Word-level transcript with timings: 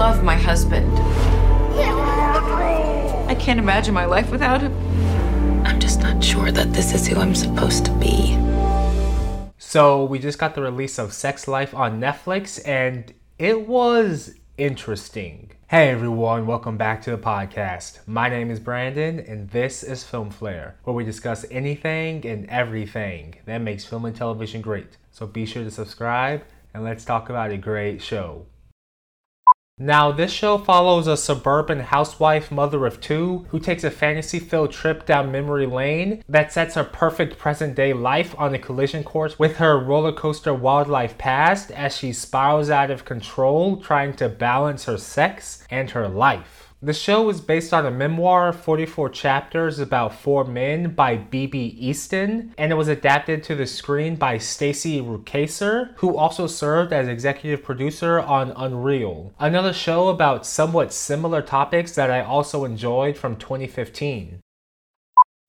love 0.00 0.24
my 0.24 0.34
husband. 0.34 0.90
I 3.28 3.36
can't 3.38 3.58
imagine 3.58 3.92
my 3.92 4.06
life 4.06 4.30
without 4.30 4.62
him. 4.62 4.74
I'm 5.66 5.78
just 5.78 6.00
not 6.00 6.24
sure 6.24 6.50
that 6.50 6.72
this 6.72 6.94
is 6.94 7.06
who 7.06 7.20
I'm 7.20 7.34
supposed 7.34 7.84
to 7.84 7.92
be. 7.92 8.38
So, 9.58 10.04
we 10.04 10.18
just 10.18 10.38
got 10.38 10.54
the 10.54 10.62
release 10.62 10.98
of 10.98 11.12
Sex 11.12 11.46
Life 11.46 11.74
on 11.74 12.00
Netflix, 12.00 12.66
and 12.66 13.12
it 13.38 13.68
was 13.68 14.36
interesting. 14.56 15.50
Hey 15.68 15.90
everyone, 15.90 16.46
welcome 16.46 16.78
back 16.78 17.02
to 17.02 17.10
the 17.10 17.18
podcast. 17.18 17.98
My 18.06 18.30
name 18.30 18.50
is 18.50 18.58
Brandon, 18.58 19.20
and 19.20 19.50
this 19.50 19.82
is 19.82 20.02
Film 20.02 20.30
Flare, 20.30 20.76
where 20.84 20.96
we 20.96 21.04
discuss 21.04 21.44
anything 21.50 22.24
and 22.24 22.48
everything 22.48 23.34
that 23.44 23.58
makes 23.58 23.84
film 23.84 24.06
and 24.06 24.16
television 24.16 24.62
great. 24.62 24.96
So 25.10 25.26
be 25.26 25.44
sure 25.44 25.62
to 25.62 25.70
subscribe, 25.70 26.42
and 26.72 26.84
let's 26.84 27.04
talk 27.04 27.28
about 27.28 27.50
a 27.50 27.58
great 27.58 28.00
show. 28.00 28.46
Now, 29.82 30.12
this 30.12 30.30
show 30.30 30.58
follows 30.58 31.06
a 31.06 31.16
suburban 31.16 31.80
housewife, 31.80 32.50
mother 32.50 32.84
of 32.84 33.00
two, 33.00 33.46
who 33.48 33.58
takes 33.58 33.82
a 33.82 33.90
fantasy 33.90 34.38
filled 34.38 34.72
trip 34.72 35.06
down 35.06 35.32
memory 35.32 35.64
lane 35.64 36.22
that 36.28 36.52
sets 36.52 36.74
her 36.74 36.84
perfect 36.84 37.38
present 37.38 37.76
day 37.76 37.94
life 37.94 38.34
on 38.36 38.54
a 38.54 38.58
collision 38.58 39.02
course 39.02 39.38
with 39.38 39.56
her 39.56 39.78
roller 39.78 40.12
coaster 40.12 40.52
wildlife 40.52 41.16
past 41.16 41.70
as 41.70 41.96
she 41.96 42.12
spirals 42.12 42.68
out 42.68 42.90
of 42.90 43.06
control 43.06 43.78
trying 43.78 44.12
to 44.16 44.28
balance 44.28 44.84
her 44.84 44.98
sex 44.98 45.64
and 45.70 45.88
her 45.92 46.08
life. 46.08 46.69
The 46.82 46.94
show 46.94 47.28
is 47.28 47.42
based 47.42 47.74
on 47.74 47.84
a 47.84 47.90
memoir, 47.90 48.54
44 48.54 49.10
chapters 49.10 49.78
about 49.78 50.14
four 50.14 50.44
men 50.44 50.94
by 50.94 51.18
B.B. 51.18 51.76
Easton, 51.78 52.54
and 52.56 52.72
it 52.72 52.74
was 52.74 52.88
adapted 52.88 53.42
to 53.42 53.54
the 53.54 53.66
screen 53.66 54.16
by 54.16 54.38
Stacy 54.38 54.98
Rukeyser, 55.02 55.90
who 55.96 56.16
also 56.16 56.46
served 56.46 56.94
as 56.94 57.06
executive 57.06 57.62
producer 57.62 58.18
on 58.18 58.54
Unreal, 58.56 59.34
another 59.38 59.74
show 59.74 60.08
about 60.08 60.46
somewhat 60.46 60.90
similar 60.94 61.42
topics 61.42 61.94
that 61.96 62.10
I 62.10 62.22
also 62.22 62.64
enjoyed 62.64 63.18
from 63.18 63.36
2015. 63.36 64.40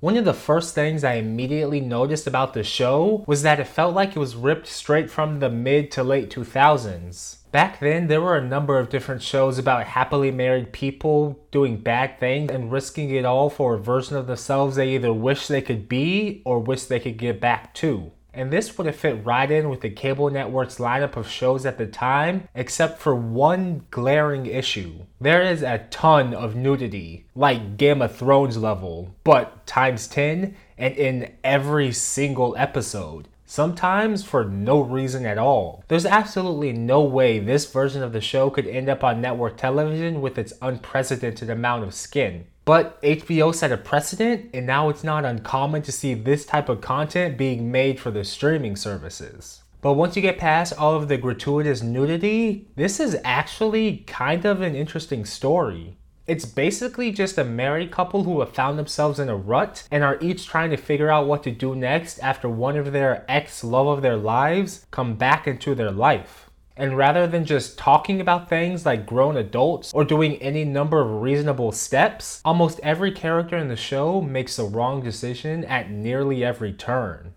One 0.00 0.18
of 0.18 0.26
the 0.26 0.34
first 0.34 0.74
things 0.74 1.04
I 1.04 1.14
immediately 1.14 1.80
noticed 1.80 2.26
about 2.26 2.52
the 2.52 2.62
show 2.62 3.24
was 3.26 3.40
that 3.42 3.58
it 3.60 3.66
felt 3.66 3.94
like 3.94 4.10
it 4.10 4.18
was 4.18 4.36
ripped 4.36 4.66
straight 4.66 5.10
from 5.10 5.40
the 5.40 5.48
mid 5.48 5.90
to 5.92 6.04
late 6.04 6.28
2000s. 6.28 7.38
Back 7.50 7.80
then, 7.80 8.06
there 8.06 8.20
were 8.20 8.36
a 8.36 8.46
number 8.46 8.78
of 8.78 8.90
different 8.90 9.22
shows 9.22 9.56
about 9.56 9.86
happily 9.86 10.30
married 10.30 10.74
people 10.74 11.40
doing 11.50 11.78
bad 11.78 12.20
things 12.20 12.50
and 12.50 12.70
risking 12.70 13.08
it 13.08 13.24
all 13.24 13.48
for 13.48 13.74
a 13.74 13.78
version 13.78 14.18
of 14.18 14.26
themselves 14.26 14.76
they 14.76 14.90
either 14.90 15.14
wish 15.14 15.46
they 15.46 15.62
could 15.62 15.88
be 15.88 16.42
or 16.44 16.58
wish 16.58 16.84
they 16.84 17.00
could 17.00 17.16
get 17.16 17.40
back 17.40 17.72
to. 17.76 18.12
And 18.36 18.52
this 18.52 18.76
would 18.76 18.86
have 18.86 18.96
fit 18.96 19.24
right 19.24 19.50
in 19.50 19.70
with 19.70 19.80
the 19.80 19.88
cable 19.88 20.28
network's 20.28 20.76
lineup 20.76 21.16
of 21.16 21.26
shows 21.26 21.64
at 21.64 21.78
the 21.78 21.86
time, 21.86 22.48
except 22.54 23.00
for 23.00 23.14
one 23.14 23.86
glaring 23.90 24.44
issue. 24.44 25.06
There 25.18 25.40
is 25.40 25.62
a 25.62 25.86
ton 25.90 26.34
of 26.34 26.54
nudity, 26.54 27.24
like 27.34 27.78
Game 27.78 28.02
of 28.02 28.14
Thrones 28.14 28.58
level, 28.58 29.14
but 29.24 29.66
times 29.66 30.06
10 30.06 30.54
and 30.76 30.94
in 30.96 31.32
every 31.42 31.92
single 31.92 32.54
episode 32.58 33.26
sometimes 33.46 34.22
for 34.24 34.44
no 34.44 34.80
reason 34.80 35.24
at 35.24 35.38
all. 35.38 35.82
There's 35.88 36.04
absolutely 36.04 36.72
no 36.72 37.00
way 37.02 37.38
this 37.38 37.70
version 37.70 38.02
of 38.02 38.12
the 38.12 38.20
show 38.20 38.50
could 38.50 38.66
end 38.66 38.88
up 38.88 39.02
on 39.02 39.20
network 39.20 39.56
television 39.56 40.20
with 40.20 40.36
its 40.36 40.52
unprecedented 40.60 41.48
amount 41.48 41.84
of 41.84 41.94
skin. 41.94 42.46
But 42.66 43.00
HBO 43.02 43.54
set 43.54 43.70
a 43.70 43.76
precedent, 43.76 44.50
and 44.52 44.66
now 44.66 44.88
it's 44.88 45.04
not 45.04 45.24
uncommon 45.24 45.82
to 45.82 45.92
see 45.92 46.14
this 46.14 46.44
type 46.44 46.68
of 46.68 46.80
content 46.80 47.38
being 47.38 47.70
made 47.70 48.00
for 48.00 48.10
the 48.10 48.24
streaming 48.24 48.74
services. 48.74 49.62
But 49.80 49.92
once 49.92 50.16
you 50.16 50.22
get 50.22 50.36
past 50.36 50.76
all 50.76 50.96
of 50.96 51.06
the 51.06 51.16
gratuitous 51.16 51.80
nudity, 51.80 52.66
this 52.74 52.98
is 52.98 53.16
actually 53.22 53.98
kind 53.98 54.44
of 54.44 54.60
an 54.60 54.74
interesting 54.74 55.24
story. 55.24 55.96
It's 56.26 56.44
basically 56.44 57.12
just 57.12 57.38
a 57.38 57.44
married 57.44 57.92
couple 57.92 58.24
who 58.24 58.40
have 58.40 58.52
found 58.52 58.76
themselves 58.76 59.20
in 59.20 59.28
a 59.28 59.36
rut 59.36 59.86
and 59.92 60.02
are 60.02 60.18
each 60.20 60.46
trying 60.46 60.70
to 60.70 60.76
figure 60.76 61.08
out 61.08 61.28
what 61.28 61.44
to 61.44 61.52
do 61.52 61.76
next 61.76 62.18
after 62.18 62.48
one 62.48 62.76
of 62.76 62.90
their 62.90 63.24
ex 63.28 63.62
love 63.62 63.86
of 63.86 64.02
their 64.02 64.16
lives 64.16 64.84
come 64.90 65.14
back 65.14 65.46
into 65.46 65.76
their 65.76 65.92
life. 65.92 66.50
And 66.76 66.96
rather 66.96 67.28
than 67.28 67.44
just 67.44 67.78
talking 67.78 68.20
about 68.20 68.48
things 68.48 68.84
like 68.84 69.06
grown 69.06 69.36
adults 69.36 69.94
or 69.94 70.04
doing 70.04 70.34
any 70.42 70.64
number 70.64 71.00
of 71.00 71.22
reasonable 71.22 71.70
steps, 71.70 72.40
almost 72.44 72.80
every 72.82 73.12
character 73.12 73.56
in 73.56 73.68
the 73.68 73.76
show 73.76 74.20
makes 74.20 74.56
the 74.56 74.64
wrong 74.64 75.00
decision 75.00 75.64
at 75.64 75.90
nearly 75.92 76.44
every 76.44 76.72
turn. 76.72 77.34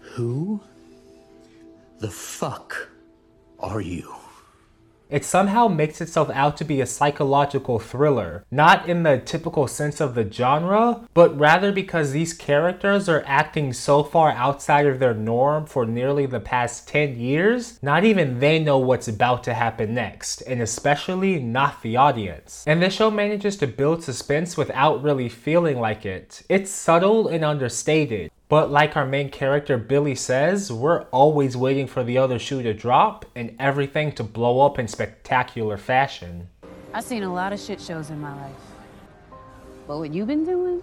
Who 0.00 0.60
the 2.00 2.10
fuck 2.10 2.88
are 3.60 3.80
you? 3.80 4.12
It 5.08 5.24
somehow 5.24 5.68
makes 5.68 6.00
itself 6.00 6.30
out 6.30 6.56
to 6.56 6.64
be 6.64 6.80
a 6.80 6.86
psychological 6.86 7.78
thriller, 7.78 8.44
not 8.50 8.88
in 8.88 9.04
the 9.04 9.18
typical 9.18 9.68
sense 9.68 10.00
of 10.00 10.14
the 10.14 10.28
genre, 10.30 11.06
but 11.14 11.38
rather 11.38 11.70
because 11.70 12.10
these 12.10 12.32
characters 12.32 13.08
are 13.08 13.22
acting 13.24 13.72
so 13.72 14.02
far 14.02 14.32
outside 14.32 14.86
of 14.86 14.98
their 14.98 15.14
norm 15.14 15.66
for 15.66 15.86
nearly 15.86 16.26
the 16.26 16.40
past 16.40 16.88
10 16.88 17.16
years, 17.18 17.78
not 17.82 18.04
even 18.04 18.40
they 18.40 18.58
know 18.58 18.78
what's 18.78 19.06
about 19.06 19.44
to 19.44 19.54
happen 19.54 19.94
next, 19.94 20.40
and 20.42 20.60
especially 20.60 21.38
not 21.38 21.82
the 21.82 21.96
audience. 21.96 22.64
And 22.66 22.82
the 22.82 22.90
show 22.90 23.10
manages 23.10 23.56
to 23.58 23.68
build 23.68 24.02
suspense 24.02 24.56
without 24.56 25.02
really 25.02 25.28
feeling 25.28 25.78
like 25.78 26.04
it. 26.04 26.42
It's 26.48 26.70
subtle 26.70 27.28
and 27.28 27.44
understated, 27.44 28.30
but 28.48 28.70
like 28.70 28.96
our 28.96 29.06
main 29.06 29.30
character 29.30 29.76
Billy 29.76 30.14
says, 30.14 30.72
we're 30.72 31.02
always 31.04 31.56
waiting 31.56 31.86
for 31.86 32.04
the 32.04 32.18
other 32.18 32.38
shoe 32.38 32.62
to 32.62 32.72
drop 32.72 33.24
and 33.34 33.56
everything 33.58 34.12
to 34.12 34.22
blow 34.22 34.64
up 34.64 34.78
in 34.78 34.86
spectacular 34.86 35.76
fashion. 35.76 36.48
I've 36.94 37.04
seen 37.04 37.24
a 37.24 37.32
lot 37.32 37.52
of 37.52 37.60
shit 37.60 37.80
shows 37.80 38.10
in 38.10 38.20
my 38.20 38.34
life. 38.34 38.54
But 39.86 39.98
what 39.98 40.14
you've 40.14 40.28
been 40.28 40.44
doing, 40.44 40.82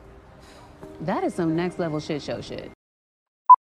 that 1.01 1.23
is 1.23 1.33
some 1.33 1.55
next 1.55 1.79
level 1.79 1.99
shit 1.99 2.21
show 2.21 2.41
shit. 2.41 2.71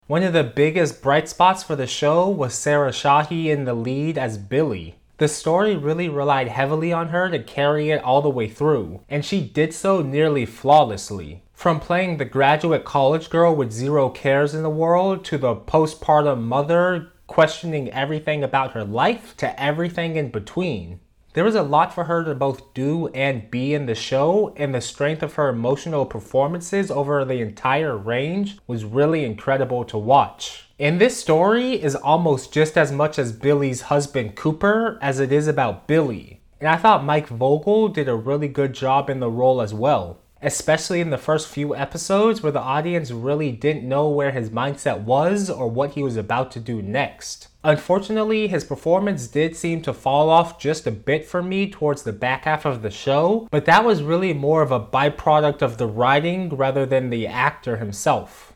One 0.08 0.22
of 0.22 0.34
the 0.34 0.44
biggest 0.44 1.02
bright 1.02 1.28
spots 1.28 1.64
for 1.64 1.76
the 1.76 1.88
show 1.88 2.30
was 2.30 2.54
Sarah 2.54 2.92
Shahi 2.92 3.48
in 3.48 3.66
the 3.66 3.74
lead 3.74 4.18
as 4.18 4.38
Billy. 4.38 4.96
The 5.18 5.28
story 5.30 5.78
really 5.78 6.10
relied 6.10 6.50
heavily 6.50 6.92
on 6.92 7.08
her 7.10 7.30
to 7.30 7.42
carry 7.42 7.90
it 7.90 8.04
all 8.04 8.22
the 8.22 8.30
way 8.30 8.50
through, 8.50 9.00
and 9.08 9.24
she 9.24 9.42
did 9.42 9.74
so 9.74 10.02
nearly 10.02 10.46
flawlessly. 10.46 11.44
From 11.54 11.80
playing 11.80 12.18
the 12.18 12.26
graduate 12.26 12.84
college 12.84 13.30
girl 13.30 13.56
with 13.56 13.72
zero 13.72 14.10
cares 14.10 14.54
in 14.54 14.62
the 14.62 14.70
world 14.70 15.24
to 15.26 15.38
the 15.38 15.56
postpartum 15.56 16.42
mother 16.44 17.14
questioning 17.28 17.90
everything 17.92 18.44
about 18.44 18.74
her 18.74 18.84
life 18.84 19.38
to 19.38 19.62
everything 19.62 20.18
in 20.18 20.32
between. 20.32 21.00
There 21.36 21.44
was 21.44 21.56
a 21.56 21.64
lot 21.64 21.94
for 21.94 22.06
her 22.06 22.24
to 22.24 22.34
both 22.34 22.74
do 22.74 23.10
and 23.10 23.52
be 23.52 23.74
in 23.74 23.88
the 23.88 23.94
show, 23.94 24.54
and 24.56 24.74
the 24.74 24.80
strength 24.80 25.22
of 25.22 25.34
her 25.34 25.50
emotional 25.50 26.06
performances 26.06 26.90
over 26.90 27.26
the 27.26 27.42
entire 27.42 27.98
range 27.98 28.58
was 28.68 28.86
really 28.86 29.26
incredible 29.26 29.84
to 29.84 29.98
watch. 29.98 30.70
And 30.80 31.00
this 31.00 31.20
story 31.20 31.74
is 31.74 31.94
almost 31.94 32.54
just 32.54 32.78
as 32.78 32.94
much 32.94 33.20
as 33.20 33.34
Billy's 33.34 33.82
husband 33.82 34.38
Cooper 34.38 34.98
as 35.02 35.20
it 35.20 35.34
is 35.34 35.50
about 35.50 35.88
Billy. 35.88 36.40
And 36.62 36.70
I 36.70 36.78
thought 36.78 37.04
Mike 37.04 37.28
Vogel 37.28 37.90
did 37.90 38.08
a 38.08 38.16
really 38.16 38.48
good 38.48 38.72
job 38.74 39.10
in 39.10 39.20
the 39.20 39.30
role 39.30 39.62
as 39.62 39.74
well 39.74 40.22
especially 40.42 41.02
in 41.02 41.10
the 41.10 41.18
first 41.18 41.48
few 41.48 41.76
episodes 41.76 42.42
where 42.42 42.52
the 42.52 42.60
audience 42.60 43.12
really 43.12 43.52
didn't 43.52 43.88
know 43.88 44.10
where 44.10 44.32
his 44.32 44.50
mindset 44.50 45.02
was 45.02 45.50
or 45.50 45.68
what 45.68 45.92
he 45.92 46.04
was 46.04 46.18
about 46.18 46.52
to 46.52 46.60
do 46.60 46.82
next. 46.82 47.48
Unfortunately, 47.64 48.48
his 48.48 48.64
performance 48.64 49.28
did 49.28 49.56
seem 49.56 49.82
to 49.82 49.94
fall 49.94 50.30
off 50.30 50.60
just 50.60 50.86
a 50.86 50.92
bit 50.92 51.26
for 51.26 51.42
me 51.42 51.70
towards 51.70 52.04
the 52.04 52.14
back 52.14 52.46
half 52.46 52.66
of 52.66 52.82
the 52.82 52.92
show, 52.92 53.48
but 53.50 53.66
that 53.66 53.84
was 53.84 54.04
really 54.04 54.34
more 54.34 54.62
of 54.62 54.72
a 54.72 54.80
byproduct 54.80 55.62
of 55.62 55.78
the 55.78 55.88
writing 55.88 56.50
rather 56.50 56.86
than 56.86 57.10
the 57.10 57.26
actor 57.26 57.78
himself. 57.78 58.54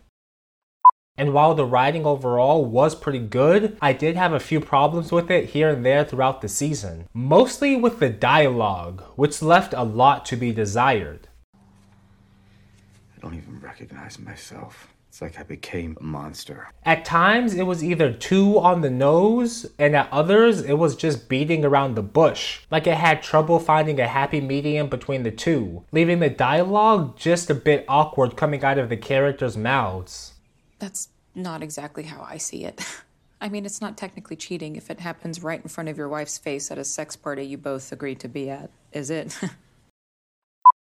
And 1.17 1.33
while 1.33 1.53
the 1.53 1.65
writing 1.65 2.05
overall 2.05 2.63
was 2.63 2.95
pretty 2.95 3.19
good, 3.19 3.77
I 3.81 3.91
did 3.91 4.15
have 4.15 4.31
a 4.31 4.39
few 4.39 4.61
problems 4.61 5.11
with 5.11 5.29
it 5.29 5.49
here 5.49 5.69
and 5.69 5.85
there 5.85 6.05
throughout 6.05 6.39
the 6.39 6.47
season. 6.47 7.07
Mostly 7.13 7.75
with 7.75 7.99
the 7.99 8.09
dialogue, 8.09 9.03
which 9.15 9.41
left 9.41 9.73
a 9.73 9.83
lot 9.83 10.25
to 10.27 10.37
be 10.37 10.53
desired. 10.53 11.27
I 13.19 13.21
don't 13.21 13.35
even 13.35 13.59
recognize 13.59 14.17
myself. 14.17 14.87
It's 15.09 15.21
like 15.21 15.37
I 15.37 15.43
became 15.43 15.97
a 15.99 16.03
monster. 16.03 16.69
At 16.85 17.03
times, 17.03 17.53
it 17.53 17.63
was 17.63 17.83
either 17.83 18.13
too 18.13 18.57
on 18.59 18.79
the 18.79 18.89
nose, 18.89 19.65
and 19.77 19.93
at 19.93 20.07
others, 20.09 20.61
it 20.61 20.75
was 20.75 20.95
just 20.95 21.27
beating 21.27 21.65
around 21.65 21.95
the 21.95 22.01
bush. 22.01 22.61
Like 22.71 22.87
it 22.87 22.95
had 22.95 23.21
trouble 23.21 23.59
finding 23.59 23.99
a 23.99 24.07
happy 24.07 24.39
medium 24.39 24.87
between 24.87 25.23
the 25.23 25.31
two, 25.31 25.83
leaving 25.91 26.19
the 26.19 26.29
dialogue 26.29 27.17
just 27.17 27.49
a 27.49 27.55
bit 27.55 27.83
awkward 27.89 28.37
coming 28.37 28.63
out 28.63 28.77
of 28.77 28.87
the 28.87 28.95
characters' 28.95 29.57
mouths. 29.57 30.35
That's 30.77 31.09
not 31.35 31.61
exactly 31.61 32.03
how 32.03 32.21
I 32.21 32.37
see 32.37 32.63
it. 32.63 32.81
I 33.41 33.49
mean, 33.49 33.65
it's 33.65 33.81
not 33.81 33.97
technically 33.97 34.37
cheating 34.37 34.77
if 34.77 34.89
it 34.89 35.01
happens 35.01 35.43
right 35.43 35.61
in 35.61 35.67
front 35.67 35.89
of 35.89 35.97
your 35.97 36.07
wife's 36.07 36.37
face 36.37 36.71
at 36.71 36.77
a 36.77 36.85
sex 36.85 37.17
party 37.17 37.43
you 37.43 37.57
both 37.57 37.91
agreed 37.91 38.21
to 38.21 38.29
be 38.29 38.49
at, 38.49 38.69
is 38.93 39.09
it? 39.09 39.37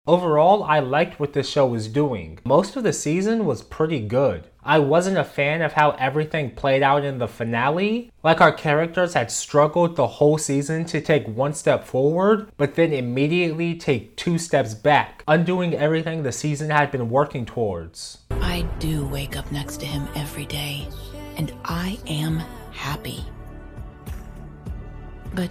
Overall, 0.09 0.65
I 0.65 0.79
liked 0.79 1.21
what 1.21 1.35
this 1.35 1.51
show 1.51 1.67
was 1.67 1.87
doing. 1.87 2.39
Most 2.47 2.77
of 2.77 2.83
the 2.83 2.95
season 2.95 3.45
was 3.45 3.61
pretty 3.61 4.01
good. 4.01 4.49
I 4.65 4.79
wasn't 4.79 5.19
a 5.19 5.23
fan 5.23 5.61
of 5.61 5.75
how 5.75 5.91
everything 5.99 6.53
played 6.53 6.83
out 6.83 7.05
in 7.05 7.19
the 7.19 7.29
finale. 7.29 8.11
Like 8.23 8.41
our 8.41 8.51
characters 8.51 9.13
had 9.13 9.31
struggled 9.31 9.97
the 9.97 10.07
whole 10.07 10.39
season 10.39 10.87
to 10.87 11.03
take 11.03 11.29
one 11.29 11.53
step 11.53 11.85
forward, 11.85 12.51
but 12.57 12.75
then 12.75 12.95
immediately 12.95 13.75
take 13.75 14.17
two 14.17 14.39
steps 14.39 14.73
back, 14.73 15.25
undoing 15.29 15.75
everything 15.75 16.23
the 16.23 16.33
season 16.33 16.71
had 16.71 16.91
been 16.91 17.11
working 17.11 17.45
towards. 17.45 18.17
I 18.31 18.63
do 18.79 19.07
wake 19.09 19.37
up 19.37 19.53
next 19.53 19.77
to 19.81 19.87
him 19.87 20.09
every 20.17 20.47
day, 20.47 20.89
and 21.37 21.53
I 21.67 21.99
am 22.07 22.39
happy. 22.73 23.27
But, 25.35 25.51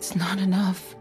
it's 0.00 0.16
not 0.16 0.38
enough. 0.38 0.96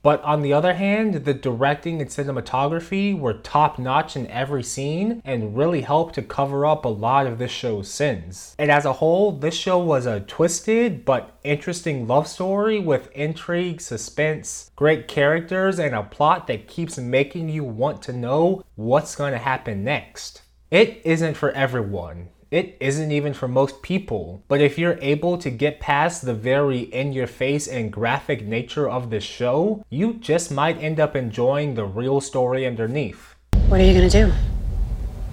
But 0.00 0.22
on 0.22 0.40
the 0.40 0.54
other 0.54 0.72
hand, 0.72 1.26
the 1.26 1.34
directing 1.34 2.00
and 2.00 2.08
cinematography 2.08 3.18
were 3.18 3.34
top 3.34 3.78
notch 3.78 4.16
in 4.16 4.26
every 4.28 4.62
scene 4.62 5.20
and 5.26 5.54
really 5.54 5.82
helped 5.82 6.14
to 6.14 6.22
cover 6.22 6.64
up 6.64 6.86
a 6.86 6.88
lot 6.88 7.26
of 7.26 7.36
this 7.36 7.50
show's 7.50 7.90
sins. 7.90 8.54
And 8.58 8.70
as 8.70 8.86
a 8.86 8.94
whole, 8.94 9.30
this 9.30 9.54
show 9.54 9.78
was 9.78 10.06
a 10.06 10.20
twisted 10.20 11.04
but 11.04 11.38
interesting 11.44 12.06
love 12.06 12.26
story 12.28 12.78
with 12.78 13.12
intrigue, 13.12 13.82
suspense, 13.82 14.70
great 14.74 15.06
characters, 15.06 15.78
and 15.78 15.94
a 15.94 16.02
plot 16.02 16.46
that 16.46 16.68
keeps 16.68 16.96
making 16.96 17.50
you 17.50 17.62
want 17.62 18.00
to 18.04 18.14
know 18.14 18.64
what's 18.76 19.16
going 19.16 19.32
to 19.32 19.38
happen 19.38 19.84
next. 19.84 20.40
It 20.70 21.02
isn't 21.04 21.34
for 21.34 21.50
everyone, 21.50 22.30
it 22.50 22.76
isn't 22.80 23.10
even 23.10 23.34
for 23.34 23.48
most 23.48 23.82
people. 23.82 24.42
But 24.48 24.60
if 24.60 24.78
you're 24.78 24.98
able 25.00 25.38
to 25.38 25.50
get 25.50 25.80
past 25.80 26.24
the 26.24 26.34
very 26.34 26.80
in 26.80 27.12
your 27.12 27.26
face 27.26 27.66
and 27.66 27.92
graphic 27.92 28.44
nature 28.44 28.88
of 28.88 29.10
the 29.10 29.20
show, 29.20 29.84
you 29.90 30.14
just 30.14 30.50
might 30.50 30.82
end 30.82 31.00
up 31.00 31.16
enjoying 31.16 31.74
the 31.74 31.84
real 31.84 32.20
story 32.20 32.66
underneath. 32.66 33.34
What 33.68 33.80
are 33.80 33.84
you 33.84 33.94
gonna 33.94 34.10
do? 34.10 34.32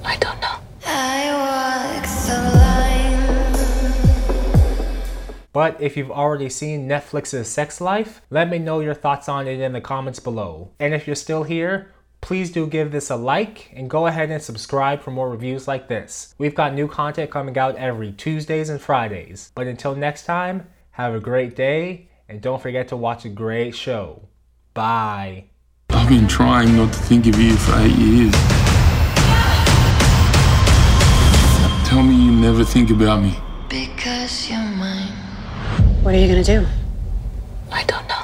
I 0.03 0.17
don't 0.17 0.41
know. 0.41 0.53
But 5.53 5.79
if 5.79 5.95
you've 5.95 6.09
already 6.09 6.49
seen 6.49 6.89
Netflix's 6.89 7.47
Sex 7.47 7.79
Life, 7.79 8.21
let 8.31 8.49
me 8.49 8.57
know 8.57 8.79
your 8.79 8.95
thoughts 8.95 9.29
on 9.29 9.47
it 9.47 9.59
in 9.59 9.73
the 9.73 9.81
comments 9.81 10.19
below. 10.19 10.71
And 10.79 10.95
if 10.95 11.05
you're 11.05 11.15
still 11.15 11.43
here, 11.43 11.93
please 12.23 12.51
do 12.51 12.65
give 12.65 12.93
this 12.93 13.09
a 13.09 13.15
like 13.17 13.69
and 13.75 13.89
go 13.89 14.07
ahead 14.07 14.31
and 14.31 14.41
subscribe 14.41 15.01
for 15.01 15.11
more 15.11 15.29
reviews 15.29 15.67
like 15.67 15.89
this. 15.89 16.33
We've 16.37 16.55
got 16.55 16.73
new 16.73 16.87
content 16.87 17.29
coming 17.29 17.57
out 17.57 17.75
every 17.75 18.13
Tuesdays 18.13 18.69
and 18.69 18.79
Fridays. 18.79 19.51
But 19.55 19.67
until 19.67 19.93
next 19.93 20.23
time, 20.23 20.67
have 20.91 21.13
a 21.13 21.19
great 21.19 21.53
day 21.53 22.07
and 22.29 22.41
don't 22.41 22.61
forget 22.61 22.87
to 22.87 22.95
watch 22.95 23.25
a 23.25 23.29
great 23.29 23.75
show. 23.75 24.21
Bye. 24.73 25.43
I've 25.89 26.07
been 26.07 26.25
trying 26.25 26.77
not 26.77 26.93
to 26.93 26.99
think 26.99 27.27
of 27.27 27.37
you 27.37 27.57
for 27.57 27.75
eight 27.79 27.91
years. 27.91 28.33
Tell 31.85 32.01
me 32.01 32.15
you 32.15 32.31
never 32.31 32.63
think 32.63 32.89
about 32.89 33.21
me. 33.21 33.37
Because 33.67 34.49
you're 34.49 34.59
mine. 34.59 35.11
What 36.03 36.15
are 36.15 36.17
you 36.17 36.29
gonna 36.29 36.43
do? 36.43 36.65
I 37.69 37.83
don't 37.83 38.07
know. 38.07 38.22